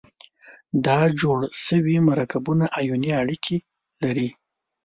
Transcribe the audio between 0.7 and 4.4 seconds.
دا جوړ شوي مرکبونه آیوني اړیکې لري.